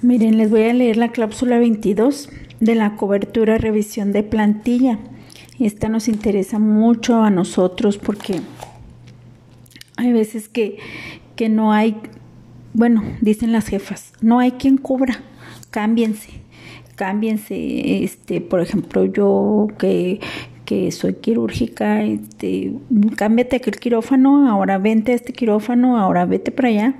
[0.00, 5.00] Miren, les voy a leer la cláusula 22 de la cobertura revisión de plantilla.
[5.58, 8.40] Esta nos interesa mucho a nosotros porque
[9.96, 10.78] hay veces que,
[11.34, 11.96] que no hay,
[12.74, 15.20] bueno, dicen las jefas, no hay quien cubra,
[15.70, 16.30] cámbiense,
[16.94, 20.20] cámbiense, este, por ejemplo, yo que,
[20.64, 22.72] que soy quirúrgica, este,
[23.16, 26.94] cámbiate aquel quirófano, ahora vente a este quirófano, ahora vete para allá.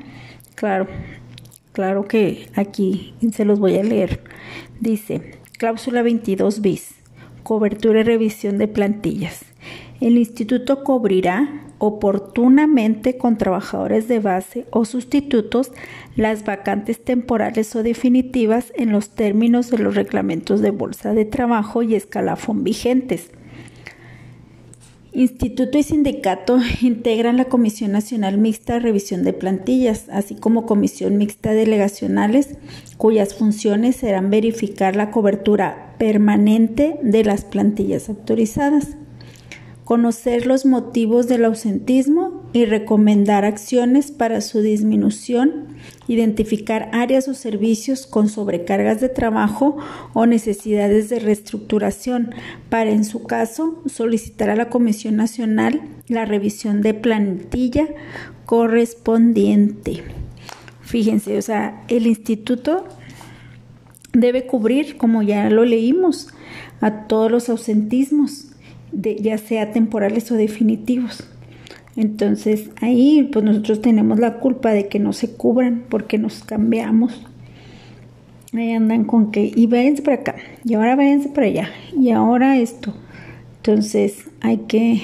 [0.56, 0.88] Claro,
[1.78, 4.24] claro que aquí se los voy a leer.
[4.80, 6.96] Dice, cláusula 22 bis,
[7.44, 9.44] cobertura y revisión de plantillas.
[10.00, 15.70] El instituto cubrirá oportunamente con trabajadores de base o sustitutos
[16.16, 21.84] las vacantes temporales o definitivas en los términos de los reglamentos de bolsa de trabajo
[21.84, 23.30] y escalafón vigentes
[25.18, 31.18] Instituto y sindicato integran la Comisión Nacional Mixta de Revisión de Plantillas, así como Comisión
[31.18, 32.56] Mixta Delegacionales,
[32.98, 38.96] cuyas funciones serán verificar la cobertura permanente de las plantillas autorizadas
[39.88, 45.66] conocer los motivos del ausentismo y recomendar acciones para su disminución,
[46.06, 49.76] identificar áreas o servicios con sobrecargas de trabajo
[50.14, 52.34] o necesidades de reestructuración
[52.70, 57.86] para, en su caso, solicitar a la Comisión Nacional la revisión de plantilla
[58.46, 60.02] correspondiente.
[60.80, 62.86] Fíjense, o sea, el instituto
[64.12, 66.28] debe cubrir, como ya lo leímos,
[66.80, 68.46] a todos los ausentismos
[68.92, 71.24] ya sea temporales o definitivos.
[71.98, 77.26] Entonces ahí pues nosotros tenemos la culpa de que no se cubran porque nos cambiamos.
[78.52, 82.56] Ahí andan con que, y váyanse para acá, y ahora váyanse para allá, y ahora
[82.56, 82.94] esto.
[83.56, 85.02] Entonces hay que,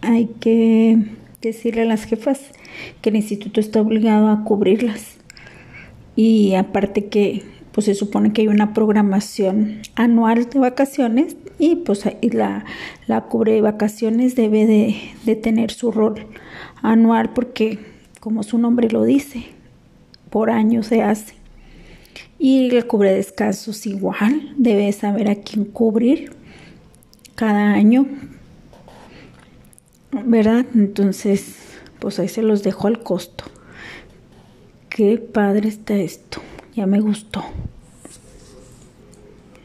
[0.00, 0.98] hay que
[1.40, 2.40] decirle a las jefas
[3.00, 5.18] que el instituto está obligado a cubrirlas.
[6.16, 12.04] Y aparte que pues se supone que hay una programación anual de vacaciones y pues
[12.22, 12.64] la,
[13.06, 16.26] la cubre de vacaciones debe de, tener su rol
[16.82, 17.78] anual porque
[18.20, 19.44] como su nombre lo dice,
[20.30, 21.34] por año se hace.
[22.38, 26.32] Y el cubre descansos igual, debe saber a quién cubrir
[27.36, 28.06] cada año,
[30.24, 30.66] ¿verdad?
[30.74, 31.56] Entonces,
[31.98, 33.44] pues ahí se los dejo al costo.
[34.88, 36.42] Qué padre está esto,
[36.74, 37.44] ya me gustó.